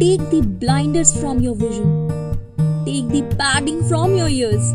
Take 0.00 0.30
the 0.30 0.42
blinders 0.42 1.10
from 1.20 1.40
your 1.40 1.56
vision. 1.56 2.08
Take 2.84 3.08
the 3.08 3.22
padding 3.36 3.82
from 3.88 4.14
your 4.16 4.28
ears. 4.28 4.70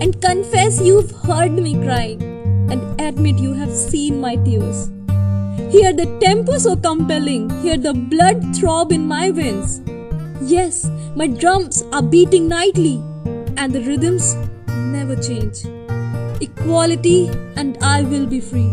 And 0.00 0.22
confess 0.22 0.80
you've 0.80 1.10
heard 1.10 1.50
me 1.50 1.74
crying. 1.82 2.22
And 2.70 3.00
admit 3.00 3.40
you 3.40 3.54
have 3.54 3.72
seen 3.72 4.20
my 4.20 4.36
tears. 4.36 4.86
Hear 5.72 5.92
the 5.92 6.06
tempo 6.20 6.58
so 6.58 6.76
compelling. 6.76 7.50
Hear 7.60 7.76
the 7.76 7.92
blood 7.92 8.54
throb 8.54 8.92
in 8.92 9.04
my 9.08 9.32
veins. 9.32 9.80
Yes, 10.40 10.88
my 11.16 11.26
drums 11.26 11.82
are 11.92 12.02
beating 12.02 12.46
nightly. 12.46 13.02
And 13.56 13.72
the 13.72 13.80
rhythms 13.80 14.36
never 14.68 15.16
change. 15.16 15.64
Equality 16.40 17.26
and 17.56 17.76
I 17.82 18.02
will 18.02 18.26
be 18.26 18.40
free. 18.40 18.70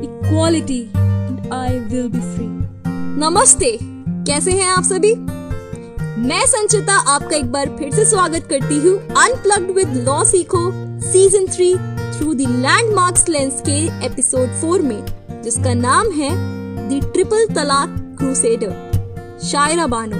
Equality 0.00 0.88
and 0.94 1.52
I 1.52 1.86
will 1.90 2.08
be 2.08 2.20
free. 2.20 2.50
Namaste. 3.20 3.97
कैसे 4.28 4.52
हैं 4.52 4.66
आप 4.68 4.84
सभी? 4.84 5.14
मैं 6.22 6.46
संचिता 6.46 6.94
आपका 7.12 7.36
एक 7.36 7.50
बार 7.52 7.68
फिर 7.68 7.92
से 7.94 8.04
स्वागत 8.04 8.46
करती 8.50 8.78
हूँ 8.78 8.96
unplugged 9.18 9.70
with 9.70 9.94
law 9.98 10.24
Sikho 10.24 10.60
season 11.02 11.46
three 11.46 11.72
through 12.18 12.34
the 12.34 12.48
landmarks 12.58 13.28
lens 13.28 13.62
के 13.68 13.78
एपिसोड 14.06 14.48
फोर 14.60 14.82
में, 14.82 15.00
जिसका 15.42 15.74
नाम 15.74 16.10
है 16.10 16.30
the 16.88 17.00
triple 17.12 17.46
talaq 17.54 17.94
crusader 18.18 19.38
Shayara 19.44 19.86
Bano. 19.86 20.16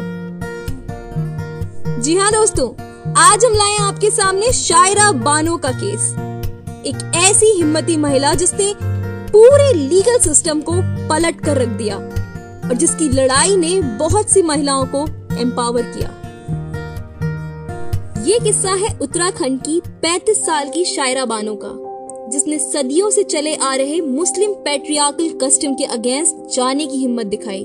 जी 2.03 2.17
हाँ 2.17 2.33
दोस्तों, 2.33 2.69
आज 3.19 3.45
हम 3.45 3.53
लाए 3.53 3.77
आपके 3.79 4.11
सामने 4.11 4.53
शायरा 4.53 5.11
बानो 5.23 5.57
का 5.57 5.73
केस। 5.75 6.13
एक 6.87 7.11
ऐसी 7.17 7.57
हिम्मती 7.57 7.97
महिला 7.97 8.35
जिसने 8.35 8.75
पूरे 9.33 9.73
लीगल 9.75 10.19
सिस्टम 10.19 10.61
को 10.61 10.81
पलट 11.09 11.45
कर 11.45 11.57
रख 11.57 11.69
दिया। 11.69 12.01
और 12.69 12.75
जिसकी 12.75 13.09
लड़ाई 13.09 13.57
ने 13.57 13.81
बहुत 13.83 14.31
सी 14.31 14.43
महिलाओं 14.43 14.87
को 14.87 15.07
एम्पावर 15.41 15.83
किया। 15.83 16.15
ये 18.25 18.39
किस्सा 18.39 18.71
है 18.71 18.99
उत्तराखंड 18.99 19.61
की 19.61 19.81
35 19.81 20.47
साल 20.47 20.69
की 20.69 20.85
शायरा 20.85 21.25
बानो 21.25 21.55
का, 21.65 21.71
जिसने 22.31 22.59
सदियों 22.59 23.11
से 23.11 23.23
चले 23.23 23.55
आ 23.55 23.75
रहे 23.75 24.01
मुस्लिम 24.01 24.53
पेट्रियाकल 24.53 25.29
कस्टम 25.43 25.75
के 25.75 25.85
अगेंस्ट 25.85 26.57
जाने 26.57 26.87
की 26.87 26.97
हिम्मत 26.97 27.27
दिखाई। 27.27 27.61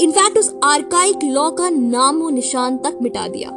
इनफैक्ट 0.00 0.38
उस 0.38 0.54
आर्काइक 0.64 1.18
लॉ 1.24 1.50
का 1.50 1.68
नाम 1.68 2.22
और 2.22 2.32
निशान 2.32 2.78
तक 2.78 2.98
मिटा 3.02 3.28
दिया। 3.28 3.48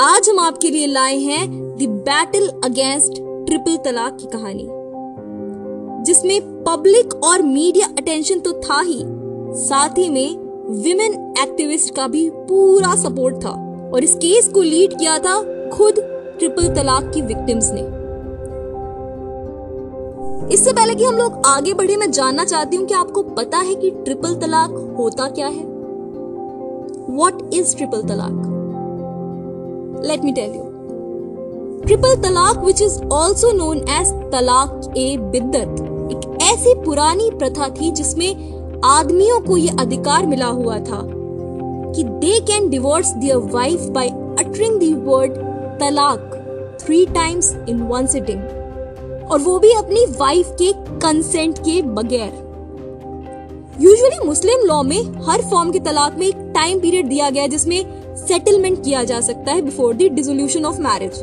आज 0.00 0.28
हम 0.28 0.38
आपके 0.38 0.70
लिए 0.70 0.86
लाए 0.86 1.18
हैं 1.18 1.50
द 1.76 1.88
बैटल 2.08 2.48
अगेंस्ट 2.64 3.12
ट्रिपल 3.46 3.76
तलाक 3.76 4.16
की 4.20 4.26
कहानी। 4.26 4.79
जिसमें 6.02 6.40
पब्लिक 6.64 7.14
और 7.24 7.42
मीडिया 7.42 7.86
अटेंशन 7.98 8.40
तो 8.40 8.52
था 8.52 8.80
ही। 8.80 9.02
साथ 9.58 9.98
ही 9.98 10.08
में 10.08 10.36
विमेन 10.82 11.34
एक्टिविस्ट 11.40 11.94
का 11.94 12.06
भी 12.06 12.30
पूरा 12.30 12.94
सपोर्ट 12.94 13.36
था 13.44 13.50
और 13.94 14.04
इस 14.04 14.14
केस 14.14 14.48
को 14.48 14.62
लीड 14.62 14.98
किया 14.98 15.18
था 15.18 15.40
खुद 15.68 15.94
ट्रिपल 16.38 16.74
तलाक 16.74 17.10
की 17.14 17.22
विक्टिम्स 17.22 17.70
ने। 17.72 17.80
इससे 20.54 20.72
पहले 20.72 20.94
कि 20.94 21.04
हम 21.04 21.16
लोग 21.16 21.42
आगे 21.46 21.74
बढ़े, 21.74 21.96
मैं 21.96 22.10
जानना 22.10 22.44
चाहती 22.44 22.76
हूँ 22.76 22.86
कि 22.86 22.94
आपको 22.94 23.22
पता 23.22 23.58
है 23.58 23.74
कि 23.74 23.90
ट्रिपल 23.90 24.34
तलाक 24.34 24.94
होता 24.98 25.28
क्या 25.28 25.46
है? 25.46 25.64
What 27.10 27.50
is 27.54 27.76
triple 27.76 28.02
talaq? 28.02 28.46
Let 30.06 30.24
me 30.24 30.32
tell 30.32 30.54
you 30.54 30.69
triple 31.86 32.14
talaq 32.22 32.64
which 32.64 32.82
is 32.82 32.98
also 33.12 33.50
known 33.52 33.78
as 33.90 34.08
talaq 34.32 34.94
e 34.98 35.16
biddat 35.32 35.80
एक 36.12 36.38
ऐसी 36.42 36.74
पुरानी 36.84 37.30
प्रथा 37.30 37.68
थी 37.70 37.90
जिसमें 37.92 38.80
आदमियों 38.86 39.40
को 39.40 39.56
यह 39.56 39.76
अधिकार 39.80 40.26
मिला 40.26 40.46
हुआ 40.46 40.78
था 40.80 41.00
कि 41.94 42.04
they 42.04 42.38
can 42.46 42.68
divorce 42.70 43.12
their 43.14 43.36
wife 43.54 43.86
by 43.90 44.08
uttering 44.40 44.78
the 44.80 44.92
word 45.06 45.32
talaq 45.80 46.36
three 46.82 47.04
times 47.06 47.54
in 47.68 47.82
one 47.82 48.06
sitting 48.06 48.42
और 49.30 49.40
वो 49.40 49.58
भी 49.58 49.72
अपनी 49.72 50.04
वाइफ 50.18 50.54
के 50.58 50.72
कंसेंट 50.98 51.58
के 51.58 51.80
बगैर। 51.90 52.32
यूजुअली 53.80 54.24
मुस्लिम 54.26 54.66
लॉ 54.66 54.82
में 54.82 55.02
हर 55.26 55.42
फॉर्म 55.50 55.70
के 55.72 55.80
तलाक 55.80 56.16
में 56.18 56.26
एक 56.26 56.36
टाइम 56.54 56.80
पीरियड 56.80 57.08
दिया 57.08 57.30
गया 57.30 57.46
जिसमें 57.46 57.82
सेटलमेंट 58.26 58.82
किया 58.84 59.04
जा 59.04 59.20
सकता 59.20 59.52
है 59.52 59.62
before 59.62 59.94
the 59.94 60.10
dissolution 60.14 60.64
of 60.64 60.80
marriage 60.80 61.22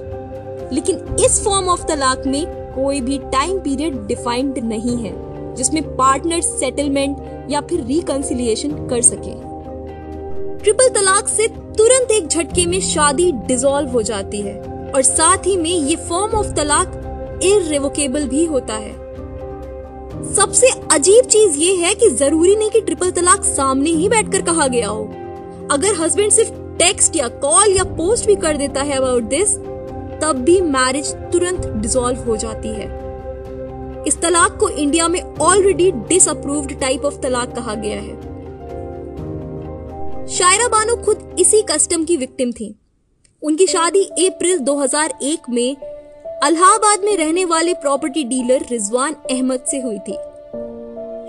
लेकिन 0.73 1.15
इस 1.19 1.43
फॉर्म 1.43 1.67
ऑफ़ 1.69 1.85
तलाक 1.85 2.23
में 2.27 2.45
कोई 2.75 3.01
भी 3.01 3.17
टाइम 3.31 3.59
पीरियड 3.59 4.05
डिफाइंड 4.07 4.57
नहीं 4.63 4.97
है, 4.97 5.13
जिसमें 5.55 5.83
पार्टनर 5.95 6.41
सेटलमेंट 6.41 7.51
या 7.51 7.61
फिर 7.61 7.83
रिकंसिलिएशन 7.83 8.71
कर 8.87 9.01
सके। 9.01 9.35
ट्रिपल 10.63 10.89
तलाक 10.89 11.27
से 11.27 11.47
तुरंत 11.47 12.11
एक 12.11 12.27
झटके 12.27 12.65
में 12.65 12.79
शादी 12.81 13.31
डिसॉल्व 13.47 13.89
हो 13.89 14.01
जाती 14.01 14.41
है, 14.41 14.55
और 14.95 15.01
साथ 15.01 15.47
ही 15.47 15.55
में 15.57 15.69
ये 15.69 15.95
फॉर्म 16.09 16.33
ऑफ़ 16.33 16.53
तलाक 16.55 17.39
इरेवोकेबल 17.43 18.27
भी 18.27 18.45
होता 18.45 18.73
है। 18.73 18.91
सबसे 20.35 20.67
अजीब 20.91 21.25
चीज़ 21.25 21.57
ये 21.57 21.73
है 21.75 21.93
कि 21.95 22.09
ज़रूरी 22.09 22.55
नहीं 22.55 22.69
कि 22.69 22.81
ट्रिपल 22.81 23.11
तलाक 23.11 23.43
सामने 23.45 23.89
ही 23.89 24.09
बैठकर 24.09 24.41
कहा 24.41 24.67
गया 24.67 24.87
हो। 24.87 25.03
अगर 25.71 25.95
हस्बैंड 25.95 26.31
सिर्फ़ 26.31 26.51
टेक्स्ट 26.79 27.15
या 27.15 27.27
कॉल 27.41 27.73
या 27.73 27.83
पोस्ट 27.97 28.27
भी 28.27 28.35
कर 28.35 28.57
देता 28.57 28.81
है 28.81 28.97
अबाउट 28.97 29.23
दिस 29.23 29.55
तब 30.21 30.35
भी 30.35 30.61
मैरिज 30.61 31.15
तुरंत 31.31 31.67
डिसॉल्व 31.67 32.19
हो 32.19 32.37
जाती 32.37 32.69
है। 32.69 33.07
इस 34.07 34.21
तलाक 34.21 34.57
को 34.59 34.69
इंडिया 34.69 35.07
में 35.07 35.21
ऑलरेडी 35.21 35.91
डिसअप्रूव्ड 35.91 36.79
टाइप 36.79 37.05
ऑफ़ 37.05 37.19
तलाक 37.19 37.55
कहा 37.55 37.73
गया 37.75 37.99
है। 38.01 38.15
शायरा 40.27 40.67
बानो 40.67 40.95
खुद 40.95 41.35
इसी 41.39 41.61
कस्टम 41.61 42.03
की 42.05 42.17
विक्टिम 42.17 42.51
थी। 42.51 42.75
उनकी 43.43 43.67
शादी 43.67 44.03
अप्रैल 44.03 44.59
2001 44.59 45.49
में 45.49 45.75
अलाहाबाद 46.43 46.99
में 47.03 47.17
रहने 47.17 47.45
वाले 47.45 47.73
प्रॉपर्टी 47.73 48.23
डीलर 48.23 48.65
रिजवान 48.71 49.13
अहमद 49.13 49.59
से 49.59 49.79
हुई 49.81 49.99
थी। 49.99 50.17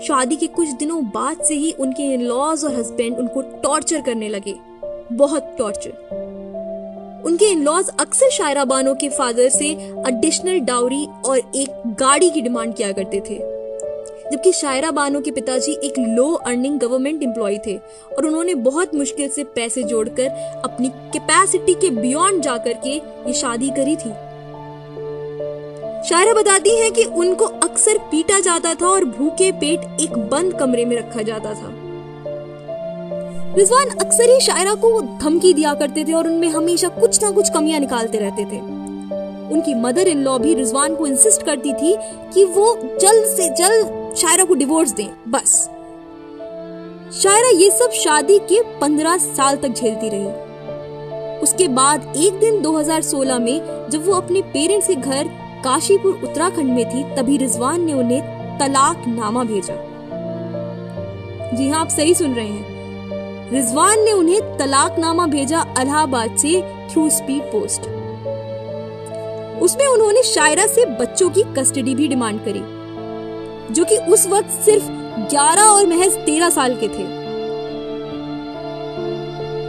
शादी 0.07 0.35
के 0.35 0.47
कुछ 0.47 0.69
दिनों 0.69 1.03
बाद 1.05 1.41
से 1.41 1.53
ही 1.53 1.71
उनके 1.71 2.03
इन 2.03 2.21
लॉज 2.21 2.65
और 2.65 2.75
हस्बैंड 2.75 3.17
उनको 3.17 3.41
टॉर्चर 3.41 4.01
करने 4.01 4.29
लगे। 4.29 4.55
बहुत 5.11 5.55
टॉर्चर 5.57 6.18
उनके 7.25 7.45
इन-लॉज 7.45 7.89
अक्सर 7.99 8.29
शायरा 8.29 8.65
बानो 8.65 8.93
के 8.93 9.09
फादर 9.09 9.49
से 9.49 9.67
एडिशनल 10.07 10.59
डाउरी 10.59 11.07
और 11.25 11.37
एक 11.37 11.83
गाड़ी 11.87 12.29
की 12.29 12.41
डिमांड 12.41 12.75
किया 12.75 12.91
करते 12.91 13.19
थे। 13.19 13.59
जबकि 14.31 14.51
शायरा 14.51 14.91
बानो 14.91 15.21
के 15.21 15.31
पिताजी 15.31 15.71
एक 15.83 15.93
लो 15.99 16.33
अर्निंग 16.33 16.79
गवर्नमेंट 16.79 17.23
एम्प्लॉय 17.23 17.57
थे 17.67 17.77
और 18.17 18.25
उन्होंने 18.25 18.55
बहुत 18.55 18.95
मुश्किल 18.95 19.29
से 19.29 19.43
पैसे 19.43 19.83
जोड़कर 19.83 20.27
अपनी 20.65 20.89
कैपेसिटी 20.89 21.73
के 21.73 21.89
बियॉन्ड 21.89 22.41
जाकर 22.41 22.73
के 22.73 22.95
ये 23.27 23.33
शादी 23.33 23.69
करी 23.69 23.95
थी। 23.95 24.09
शायरा 26.09 26.33
बताती 26.33 26.79
हैं 26.79 26.91
कि 26.91 27.03
उनको 27.03 27.45
अक्सर 27.45 27.97
पीटा 27.97 28.39
जाता 28.39 28.73
था 28.73 28.87
और 28.87 29.05
भूखे 29.05 29.51
पेट 29.51 30.01
एक 30.01 30.17
बंद 30.17 30.53
कमरे 30.53 30.85
में 30.85 30.97
रखा 30.97 31.21
जाता 31.21 31.53
था। 31.53 31.78
रिजवान 33.49 33.89
अक्सर 33.89 34.29
ही 34.29 34.39
शायरा 34.39 34.73
को 34.73 35.01
धमकी 35.01 35.53
दिया 35.53 35.73
करते 35.73 36.03
थे 36.03 36.13
और 36.13 36.27
उनमें 36.27 36.49
हमेशा 36.49 36.87
कुछ 36.87 37.23
ना 37.23 37.31
कुछ 37.31 37.49
कमियाँ 37.49 37.79
निकालते 37.79 38.17
रहते 38.17 38.45
थे। 38.45 38.59
उनकी 39.51 39.73
मदर 39.75 40.07
इन 40.07 40.23
लॉ 40.23 40.39
भी 40.39 40.53
रिजवान 40.53 40.95
को 40.95 41.07
इंसिस्ट 41.07 41.41
करती 41.41 41.73
थी 41.73 41.95
कि 42.33 42.45
वो 42.45 42.75
जल्द 43.01 43.25
से 43.25 43.49
जल्द 43.49 44.13
शायरा 44.17 44.43
को 44.43 44.53
डिवोर्स 44.53 44.91
दें, 44.91 45.31
बस। 45.31 45.69
शायरा 47.23 47.49
ये 47.49 47.71
सब 47.71 47.91
शादी 47.91 48.39
के 48.39 48.61
पंद्रह 48.79 49.17
साल 49.17 49.55
तक 49.55 49.69
झेलती 49.69 50.09
रही। 50.09 51.39
उसके 51.39 51.67
बाद 51.67 52.13
एक 52.17 52.39
दिन 52.39 52.61
2016 52.61 53.39
में 53.39 53.87
जब 53.89 54.05
वो 54.05 54.13
अपने 54.13 54.41
पेरेंट्स 54.41 54.87
के 54.87 54.95
घर 54.95 55.23
काशीपुर, 55.63 56.21
उत्तराखंड 56.23 56.73
में 56.73 56.85
थी, 56.89 57.15
तभी 57.15 57.37
रिजवान 57.37 57.85
ने 57.85 57.93
उन्हें 57.93 58.21
तलाक 58.59 59.03
नामा 59.07 59.43
भेजा। 59.43 59.85
जी 61.55 61.69
हाँ 61.69 61.81
आप 61.81 61.89
सही 61.89 62.13
सुन 62.13 62.33
रहे 62.33 62.47
हैं। 62.47 62.78
रिजवान 63.53 63.99
ने 63.99 64.11
उन्हें 64.11 64.57
तलाकनामा 64.57 65.27
भेजा 65.27 65.59
अलाहाबाद 65.77 66.37
से 66.37 66.61
थ्रू 66.91 67.09
स्पीड 67.09 67.43
पोस्ट। 67.43 67.81
उसमें 69.61 69.87
उन्होंने 69.87 70.23
शायरा 70.23 70.65
से 70.65 70.85
बच्चों 70.85 71.29
की 71.29 71.43
कस्टडी 71.43 71.95
भी 71.95 72.07
डिमांड 72.07 72.39
करी, 72.39 72.61
जो 73.73 73.85
कि 73.85 73.97
उस 73.97 74.27
वक्त 74.27 74.49
सिर्फ़ 74.49 74.85
11 75.29 75.63
और 75.63 75.87
महज 75.87 76.17
13 76.17 76.49
साल 76.49 76.75
के 76.83 76.87
थे। 76.87 77.07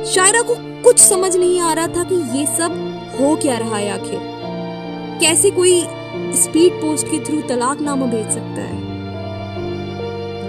शायरा 0.04 0.42
को 0.42 0.54
कुछ 0.58 0.98
समझ 0.98 1.36
नहीं 1.36 1.60
आ 1.60 1.72
रहा 1.72 1.86
था 1.86 2.04
कि 2.04 2.38
ये 2.38 2.46
सब 2.46 2.72
हो 3.20 3.36
क्या 3.36 3.58
रहा 3.58 3.76
है 3.76 3.90
आखिर। 3.90 4.20
कैसे 5.20 5.50
कोई 5.50 5.82
स्पीड 6.34 6.72
पोस्ट 6.72 7.06
के 7.06 7.24
थ्रू 7.24 7.40
तलाकनामा 7.40 8.06
भेज 8.06 8.26
सकता 8.26 8.60
है? 8.60 8.80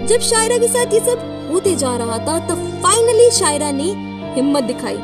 जब 0.08 0.20
शायरा 0.20 0.58
के 0.58 0.68
साथ 0.68 0.94
ये 0.94 1.00
सब 1.00 1.50
होते 1.52 1.76
जा 1.76 1.98
रहा 1.98 2.18
था, 2.18 2.40
तब 2.48 2.71
फाइनली 2.84 3.30
शायरा 3.32 3.72
ने 3.72 3.84
हिम्मत 4.36 4.64
दिखाई 4.64 4.96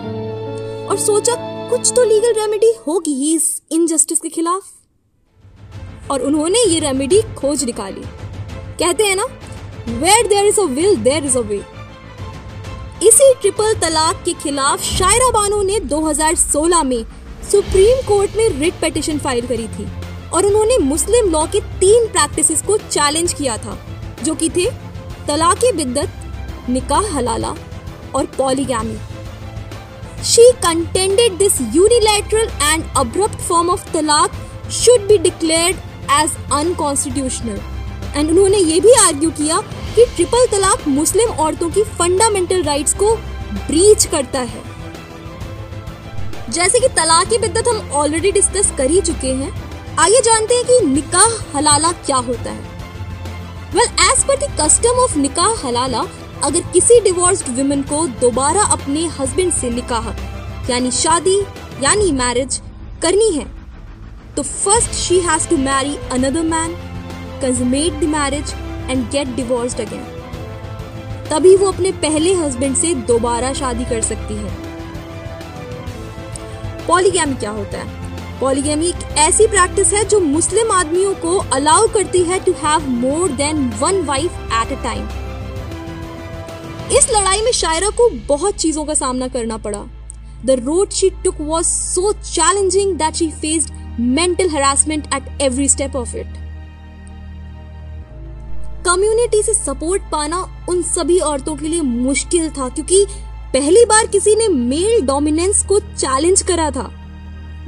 और 0.88 0.98
सोचा 1.00 1.34
कुछ 1.70 1.92
तो 1.96 2.04
लीगल 2.04 2.34
रेमेडी 2.34 2.72
होगी 2.88 3.14
ही 3.14 3.34
इस 3.36 3.62
इनजस्टिस 3.72 4.20
के 4.20 4.30
खिलाफ। 4.30 6.12
और 6.12 6.22
उन्होंने 6.22 6.60
ये 6.64 6.80
रेमेडी 6.80 7.22
खोज 7.38 7.64
निकाली। 7.64 8.02
कहते 8.80 9.04
हैं 9.04 9.16
ना 9.16 9.26
where 10.00 10.28
there 10.28 10.46
is 10.46 10.60
a 10.60 10.64
will 10.64 10.96
there 11.04 11.26
is 11.26 11.38
a 11.38 11.42
way 11.42 11.58
इसी 13.04 13.34
ट्रिपल 13.42 13.74
तलाक 13.74 14.24
के 14.26 14.34
खिलाफ 14.34 14.84
शायरा 14.84 15.30
बानो 15.32 15.62
ने 15.62 15.80
2016 15.90 16.84
में 16.84 17.04
सुप्रीम 17.52 18.02
कोर्ट 18.08 18.38
में 18.38 18.48
रिट 18.50 18.80
पिटिशन 18.82 19.20
फ़ाइल 19.20 19.48
करी 19.48 19.68
थी 19.68 19.88
और 20.34 20.46
उन्होंने 20.46 20.78
मुस्लिम 20.78 21.30
लॉ 21.32 21.46
के 21.46 21.60
तीन 21.80 22.08
प्रैक्टिसेस 22.08 22.62
को 22.62 22.78
चैलेंज 22.78 23.34
किया 23.34 23.58
था, 23.58 23.78
जो 24.24 24.36
कि 24.36 24.50
थे 24.50 24.70
तलाक 25.28 25.66
बिद्दत, 25.76 26.10
निकाह 26.70 27.16
हलाला 27.16 27.54
और 28.18 28.26
polygamy 28.38 28.98
she 30.26 30.52
contended 30.64 31.38
this 31.38 31.60
unilateral 31.76 32.50
and 32.64 32.84
abrupt 32.98 33.40
form 33.48 33.70
of 33.70 33.92
तलाक 33.94 34.32
should 34.74 35.08
be 35.08 35.18
declared 35.18 35.76
as 36.12 36.38
unconstitutional 36.54 37.60
and 38.16 38.30
उन्होंने 38.30 38.58
ये 38.58 38.80
भी 38.80 38.94
आर्ग्यू 39.00 39.30
किया 39.32 39.60
कि 39.96 40.06
ट्रिपल 40.06 40.46
तलाक 40.48 40.88
मुस्लिम 40.88 41.30
औरतों 41.40 41.70
की 41.70 41.84
फंडामेंटल 42.00 42.64
राइट्स 42.64 42.94
को 42.94 43.16
ब्रीच 43.68 44.06
करता 44.06 44.40
है. 44.42 44.62
जैसे 46.50 46.80
कि 46.80 46.88
तलाक 46.88 47.30
की 47.30 47.38
बिद्दत 47.38 47.68
हम 47.68 47.90
ऑलरेडी 47.94 48.32
डिस्कस 48.32 48.72
कर 48.78 48.90
ही 48.92 49.02
चुके 49.02 49.32
हैं, 49.34 49.52
आइए 50.00 50.22
जानते 50.22 50.56
हैं 50.56 50.66
कि 50.66 50.86
निकाह 50.86 51.58
हलाला 51.58 51.92
क्या 52.06 52.18
होता 52.28 52.52
है? 52.52 52.76
Well 53.74 53.90
as 54.04 54.24
per 54.24 54.36
the 54.38 54.52
custom 54.62 55.00
of 55.00 55.18
निकाह 55.18 55.66
हलाला 55.66 56.06
अगर 56.44 56.62
किसी 56.74 57.00
डिवोर्स्ड 57.02 57.48
वुमेन 57.58 57.82
को 57.84 58.06
दोबारा 58.22 58.64
अपने 58.72 59.06
हस्बैंड 59.20 59.54
से 59.54 59.70
निकाह, 59.70 60.10
यानी 60.70 60.92
शादी, 60.92 61.40
यानी 61.84 62.12
मैरिज 62.12 62.62
करनी 63.02 63.32
है 63.32 63.46
तो 64.36 64.44
first 64.44 64.92
she 64.92 65.20
has 65.20 65.48
to 65.50 65.58
marry 65.58 65.96
another 66.12 66.44
man 66.44 66.76
consummate 67.42 68.00
the 68.00 68.10
marriage 68.10 68.54
and 68.90 69.10
get 69.12 69.36
divorced 69.36 69.82
again 69.82 70.06
तभी 71.30 71.56
वो 71.56 71.72
अपने 71.72 71.92
पहले 72.02 72.34
हस्बैंड 72.34 72.76
से 72.76 72.94
दोबारा 73.08 73.54
शादी 73.54 73.86
कर 73.86 74.02
सकती 74.02 74.36
है। 74.36 74.56
पॉलीगैमी 76.88 77.36
क्या 77.36 77.52
होता 77.52 77.78
है? 77.78 78.40
पॉलीगैमी 78.40 78.88
एक 78.88 79.18
ऐसी 79.18 79.48
प्रैक्टिस 79.48 79.94
है 79.94 80.04
जो 80.06 80.20
मुस्लिम 80.20 80.72
आदमियों 80.72 81.14
को 81.16 81.38
अलाउ 81.54 81.88
करती 81.94 82.24
है 82.24 82.40
to 82.40 82.52
have 82.64 82.90
more 82.90 83.32
than 83.38 83.70
one 83.80 84.02
wife 84.06 84.38
at 84.54 84.78
a 84.78 84.82
time 84.84 85.08
इस 86.92 87.08
लड़ाई 87.12 87.42
में 87.42 87.52
शायरा 87.52 87.90
को 87.90 88.10
बहुत 88.28 88.56
चीज़ों 88.56 88.84
का 88.86 88.94
सामना 88.94 89.28
करना 89.28 89.58
पड़ा। 89.58 89.80
The 90.46 90.52
road 90.60 90.90
she 90.90 91.10
took 91.24 91.40
was 91.40 91.66
so 91.68 92.12
challenging 92.14 92.94
that 92.98 93.16
she 93.16 93.30
faced 93.32 93.74
mental 94.00 94.50
harassment 94.50 95.08
at 95.16 95.42
every 95.42 95.68
step 95.70 95.96
of 95.96 96.16
it 96.18 96.28
community 98.86 99.42
से 99.44 99.54
सपोर्ट 99.54 100.02
पाना 100.12 100.40
उन 100.70 100.82
सभी 100.84 101.20
औरतों 101.22 101.56
के 101.56 101.68
लिए 101.68 101.82
मुश्किल 101.82 102.50
था 102.50 102.70
क्योंकि 102.70 103.06
पहली 103.54 103.84
बार 103.86 104.08
किसी 104.08 104.36
ने 104.36 104.48
मेल 104.48 105.06
डोमिनेंस 105.08 105.66
को 105.66 105.80
चैलेंज 105.80 106.42
करा 106.42 106.70
था। 106.72 106.90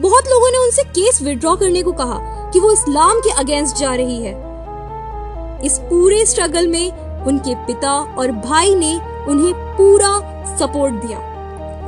बहुत 0.01 0.27
लोगों 0.29 0.51
ने 0.51 0.57
उनसे 0.57 0.83
केस 0.91 1.21
विड्रॉ 1.21 1.55
करने 1.55 1.81
को 1.83 1.91
कहा 1.91 2.17
कि 2.53 2.59
वो 2.59 2.71
इस्लाम 2.71 3.19
के 3.19 3.29
अगेंस्ट 3.39 3.77
जा 3.77 3.93
रही 3.95 4.23
है। 4.23 4.33
इस 5.65 5.77
पूरे 5.89 6.25
स्ट्रगल 6.25 6.67
में 6.67 7.08
उनके 7.27 7.55
पिता 7.65 7.93
और 8.19 8.31
भाई 8.31 8.75
ने 8.75 8.93
उन्हें 9.27 9.53
पूरा 9.77 10.17
सपोर्ट 10.57 10.93
दिया। 11.05 11.19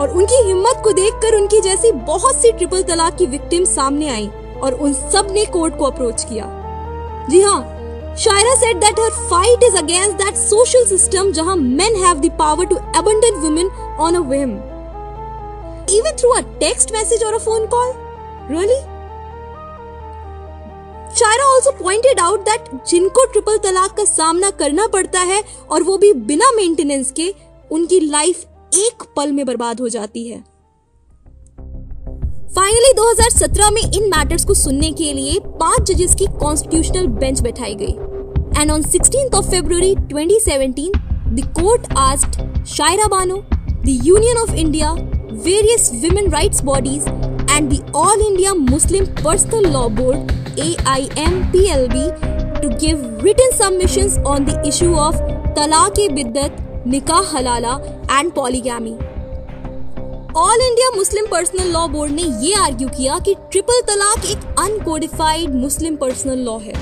और 0.02 0.10
उनकी 0.10 0.42
हिम्मत 0.48 0.82
को 0.84 0.92
देखकर 0.94 1.36
उनकी 1.36 1.60
जैसी 1.62 1.92
बहुत 1.92 2.36
सी 2.36 2.52
ट्रिपल 2.52 2.84
तलाक 2.84 3.16
की 3.16 3.26
विक्टिम 3.26 3.66
सामने 3.66 4.10
आई 4.10 4.30
और 4.64 4.74
उन 4.74 4.94
सबने 4.94 5.46
कोर्ट 5.46 5.78
को 5.78 5.86
अप्रोच 5.86 6.24
किया। 6.24 6.46
जी 7.30 7.42
हाँ 7.42 7.62
Shayara 8.18 8.56
said 8.56 8.78
that 8.78 9.00
her 9.00 9.10
fight 9.30 9.64
is 9.64 9.78
against 9.78 10.18
that 10.18 10.36
social 10.36 10.86
system 10.86 11.32
जहाँ 11.32 11.56
men 11.56 11.96
have 11.96 12.20
the 12.20 12.32
power 12.40 12.66
to 12.66 12.76
abandon 12.76 13.40
women 13.40 13.70
on 14.00 14.16
a 14.16 14.22
whim 14.32 14.60
even 15.88 16.16
through 16.16 16.34
a 16.36 16.44
text 16.60 16.92
message 16.94 17.24
or 17.24 17.36
a 17.36 17.40
phone 17.40 17.68
call? 17.68 17.90
Really? 18.50 18.78
Shayara 21.16 21.46
also 21.46 21.72
pointed 21.84 22.20
out 22.20 22.40
that 22.40 22.70
जिनको 22.90 23.26
triple 23.32 23.58
तलाक 23.64 23.96
का 23.98 24.04
सामना 24.06 24.50
करना 24.60 24.88
पड़ता 24.88 25.20
है 25.22 25.42
और 25.72 25.84
वो 25.84 25.98
भी 25.98 26.14
बिना 26.28 26.52
मेंटेनेंस 26.56 27.12
के, 27.12 27.34
उनकी 27.72 28.00
लाइफ 28.00 28.44
एक 28.76 29.04
पल 29.16 29.32
में 29.32 29.46
बर्बाद 29.46 29.80
हो 29.80 29.90
जाती 29.90 30.28
है। 30.28 30.44
फाइनली 32.56 32.94
2017 32.94 33.72
में 33.72 33.82
इन 33.82 34.10
मैटर्स 34.10 34.46
को 34.46 34.54
सुनने 34.54 34.92
के 34.92 35.12
लिए 35.14 35.40
पाँच 35.60 35.92
जजेस 35.92 36.16
की 36.16 36.26
कॉन्स्टिट्यूशनल 36.40 37.08
बेंच 37.20 37.42
बैठाई 37.42 37.76
गई। 37.76 38.62
And 38.62 38.72
on 38.72 38.84
16th 38.84 39.36
of 39.36 39.46
February 39.46 39.96
2017 40.14 40.92
the 41.30 41.48
court 41.60 41.94
asked 42.00 42.66
Shayara 42.68 43.08
Bano 43.08 43.38
the 43.56 44.00
union 44.04 44.38
of 44.38 44.54
India 44.56 44.92
various 45.44 45.92
women 45.96 46.32
rights 46.34 46.64
bodies 46.64 47.08
and 47.52 47.70
the 47.70 47.92
all 47.96 48.22
India 48.22 48.54
Muslim 48.54 49.06
personal 49.24 49.72
law 49.72 49.88
board 49.90 50.41
AIMPLB 50.58 51.96
to 52.62 52.70
give 52.78 53.24
written 53.24 53.52
submissions 53.54 54.18
on 54.20 54.46
the 54.46 54.60
issue 54.68 54.94
of 54.96 55.16
talaq-e-biddat, 55.56 56.52
nikah 56.86 57.24
halala 57.26 57.80
and 58.10 58.34
polygamy. 58.34 58.98
All 60.38 60.62
India 60.62 60.90
Muslim 60.96 61.26
personal 61.32 61.72
law 61.72 61.88
board 61.88 62.12
ने 62.12 62.24
ये 62.42 62.54
argue 62.56 62.88
किया 62.90 63.18
कि 63.20 63.34
triple 63.52 63.82
तलाक 63.88 64.26
एक 64.26 64.46
uncodified 64.60 65.56
मुस्लिम 65.56 65.96
personal 65.96 66.40
law 66.40 66.58
है 66.58 66.74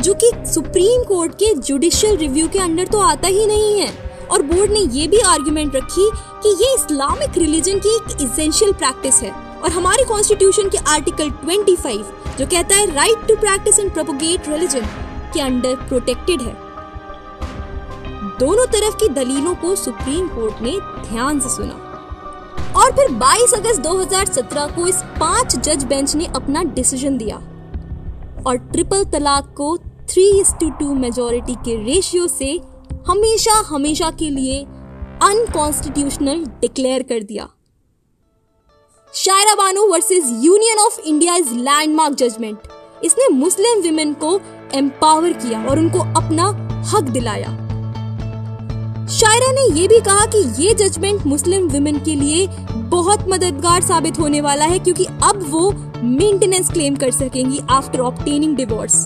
जो 0.00 0.14
कि 0.14 0.30
supreme 0.52 1.04
court 1.08 1.34
के 1.34 1.54
जुडिशियल 1.60 2.16
रिव्यू 2.16 2.48
के 2.48 2.58
अंडर 2.58 2.86
तो 2.92 3.00
आता 3.02 3.28
ही 3.28 3.46
नहीं 3.46 3.80
है 3.80 3.88
और 4.32 4.42
बोर्ड 4.42 4.72
ने 4.72 4.80
ये 4.98 5.06
भी 5.08 5.20
आर्ग्यूमेंट 5.28 5.76
रखी 5.76 6.10
कि 6.42 6.54
ये 6.64 6.74
इस्लामिक 6.74 7.38
रिलीजन 7.38 7.78
की 7.78 7.94
एक 7.96 8.20
इसेंशियल 8.22 8.72
प्रैक्टिस 8.72 9.22
है 9.22 9.51
और 9.64 9.70
हमारे 9.70 10.04
कॉन्स्टिट्यूशन 10.04 10.68
के 10.68 10.78
आर्टिकल 10.78 11.30
25 11.30 12.38
जो 12.38 12.46
कहता 12.46 12.76
है 12.76 12.94
right 12.94 13.26
to 13.28 13.36
practise 13.36 13.78
and 13.78 13.92
propagate 13.92 14.48
religion 14.48 14.86
के 15.34 15.40
अंडर 15.40 15.74
प्रोटेक्टेड 15.74 16.42
है। 16.42 16.54
दोनों 18.38 18.66
तरफ़ 18.66 18.96
की 18.96 19.08
दलीलों 19.08 19.54
को 19.54 19.74
सुप्रीम 19.74 20.28
कोर्ट 20.28 20.62
ने 20.62 20.78
ध्यान 20.80 21.40
से 21.40 21.48
सुना। 21.48 21.88
और 22.76 22.92
फिर 22.92 23.10
22 23.10 23.54
अगस्त 23.54 23.80
2017 23.80 24.66
को 24.76 24.86
इस 24.86 24.96
पाँच 24.96 25.56
जज 25.56 25.84
बेंच 25.84 26.14
ने 26.16 26.26
अपना 26.26 26.62
डिसीज़न 26.62 27.18
दिया। 27.18 27.36
और 28.46 28.56
ट्रिपल 28.56 29.04
तलाक 29.04 29.54
को 29.56 29.78
थ्री 29.78 30.44
टू 30.60 30.70
टू 30.70 30.94
मेजोरिटी 30.94 31.54
के 31.54 31.76
रेशियो 31.84 32.26
से 32.26 32.60
हमेशा 33.06 33.52
हमेशा 33.66 34.10
के 34.10 34.30
लिए 34.30 34.62
अनकॉन्स्टिट्यूशनल 35.22 36.44
डिक्लेयर 36.60 37.02
कर 37.02 37.22
दिया। 37.22 37.48
Shayara 39.14 39.54
Bano 39.54 39.84
versus 39.86 40.28
union 40.42 40.78
of 40.78 40.98
India 41.00 41.34
is 41.36 41.48
landmark 41.54 42.14
judgment 42.14 42.68
इसने 43.04 43.26
मुस्लिम 43.28 43.80
विमेन 43.82 44.12
को 44.14 44.38
एम्पावर 44.74 45.32
किया 45.32 45.62
और 45.64 45.78
उनको 45.78 45.98
अपना 45.98 46.46
हक 46.92 47.10
दिलाया। 47.10 47.48
शायरा 49.08 49.50
ने 49.52 49.66
यह 49.70 49.88
भी 49.88 49.98
कहा 50.00 50.24
कि 50.26 50.38
ये 50.62 50.72
जजमेंट 50.74 51.26
मुस्लिम 51.26 51.68
विमेन 51.68 51.98
के 52.04 52.14
लिए 52.14 52.46
बहुत 52.88 53.28
मददगार 53.28 53.82
साबित 53.82 54.18
होने 54.18 54.40
वाला 54.40 54.64
है 54.64 54.78
क्योंकि 54.78 55.04
अब 55.04 55.44
वो 55.48 55.70
मेंटेनेंस 56.04 56.70
क्लेम 56.70 56.96
कर 56.96 57.10
सकेंगी 57.10 57.60
आफ्टर 57.70 58.00
ऑप्टेनिंग 58.00 58.56
डिवोर्स 58.56 59.04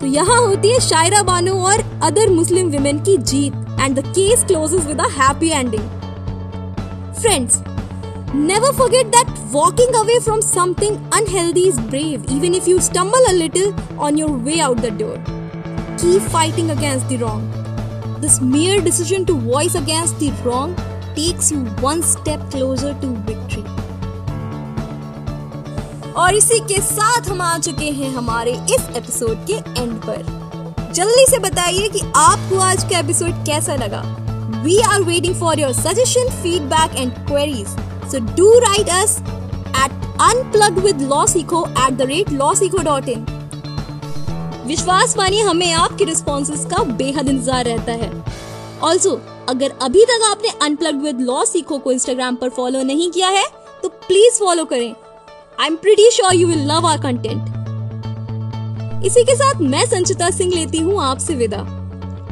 तो 0.00 0.06
यहाँ 0.08 0.40
होती 0.40 0.72
है 0.72 0.80
शायरा 0.80 1.22
बानो 1.22 1.54
और 1.64 1.84
अदर 2.02 2.28
मुस्लिम 2.30 2.70
विमेन 2.70 3.02
की 3.04 3.16
जीत 3.16 3.80
and 3.80 3.98
the 3.98 4.06
case 4.08 4.44
closes 4.44 4.86
with 4.86 5.00
a 5.00 5.08
happy 5.12 5.50
ending 5.50 5.99
Friends, 7.20 7.62
never 8.32 8.72
forget 8.72 9.12
that 9.12 9.28
walking 9.52 9.94
away 9.94 10.18
from 10.20 10.40
something 10.40 10.94
unhealthy 11.12 11.68
is 11.68 11.78
brave, 11.78 12.24
even 12.30 12.54
if 12.54 12.66
you 12.66 12.80
stumble 12.80 13.20
a 13.28 13.34
little 13.34 13.74
on 14.00 14.16
your 14.16 14.30
way 14.30 14.60
out 14.60 14.78
the 14.78 14.90
door. 14.90 15.18
Keep 15.98 16.22
fighting 16.22 16.70
against 16.70 17.10
the 17.10 17.18
wrong. 17.18 17.42
This 18.20 18.40
mere 18.40 18.80
decision 18.80 19.26
to 19.26 19.34
voice 19.34 19.74
against 19.74 20.18
the 20.18 20.30
wrong 20.44 20.74
takes 21.14 21.50
you 21.52 21.58
one 21.88 22.02
step 22.02 22.40
closer 22.50 22.94
to 23.02 23.12
victory. 23.28 23.64
और 26.16 26.34
इसी 26.34 26.58
के 26.68 26.80
साथ 26.82 27.28
हम 27.28 27.40
आ 27.42 27.56
चुके 27.58 27.90
हैं 27.98 28.10
हमारे 28.14 28.52
इस 28.74 28.88
episode 28.96 29.46
के 29.50 29.56
एंड 29.80 29.92
पर 30.06 30.92
जल्दी 30.94 31.26
से 31.30 31.38
बताइए 31.48 31.88
कि 31.88 32.00
आपको 32.16 32.58
आज 32.70 32.84
का 32.90 32.98
एपिसोड 32.98 33.44
कैसा 33.46 33.74
लगा 33.84 34.02
We 34.58 34.82
are 34.82 35.02
waiting 35.02 35.32
for 35.32 35.54
your 35.54 35.72
suggestion, 35.72 36.28
feedback, 36.42 36.98
and 37.00 37.14
queries. 37.26 37.74
So 38.08 38.20
do 38.20 38.58
write 38.58 38.90
us 38.90 39.22
at 39.74 39.90
unpluggedwithlawseco 40.20 41.74
at 41.78 41.96
the 41.96 42.06
rate 42.06 42.32
lawseco.in. 42.32 43.24
विश्वास 44.66 45.16
मानिए 45.16 45.42
हमें 45.42 45.72
आपके 45.72 46.04
रिस्पॉन्सेज 46.04 46.64
का 46.70 46.82
बेहद 46.96 47.28
इंतज़ार 47.28 47.64
रहता 47.64 47.94
है 47.94 48.10
ऑल्सो 48.82 49.20
अगर 49.48 49.72
अभी 49.82 50.04
तक 50.04 50.22
आपने 50.30 50.48
अनप्लग्ड 50.62 51.02
विद 51.02 51.20
लॉ 51.20 51.44
सीखो 51.44 51.78
को 51.78 51.92
इंस्टाग्राम 51.92 52.36
पर 52.36 52.48
फॉलो 52.58 52.82
नहीं 52.82 53.10
किया 53.10 53.28
है 53.28 53.46
तो 53.82 53.88
प्लीज़ 53.88 54.38
फॉलो 54.40 54.64
करें 54.64 54.94
I 55.60 55.66
am 55.66 55.76
pretty 55.76 56.10
sure 56.12 56.34
you 56.34 56.48
will 56.48 56.66
love 56.72 56.86
our 56.86 57.00
content 57.02 59.04
इसी 59.06 59.24
के 59.24 59.36
साथ 59.36 59.60
मैं 59.74 59.84
संचिता 59.86 60.30
सिंह 60.30 60.54
लेती 60.54 60.78
हूँ 60.78 61.02
आपसे 61.02 61.34
विदा 61.34 61.79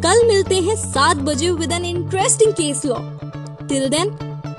कल 0.03 0.27
मिलते 0.27 0.61
हैं 0.61 0.75
सात 0.77 1.17
बजे 1.23 1.51
with 1.51 1.73
an 1.73 1.85
interesting 1.85 2.53
case 2.53 2.85
law 2.87 2.99
till 3.69 3.89
then 3.91 4.11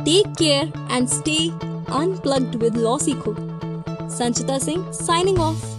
take 0.06 0.34
care 0.40 0.72
and 0.92 1.08
stay 1.08 1.38
unplugged 2.00 2.56
with 2.64 2.78
law 2.78 2.98
सीखो 3.00 3.36
संचिता 4.18 4.58
सिंह 4.60 4.92
साइनिंग 4.96 5.40
ऑफ़ 5.42 5.79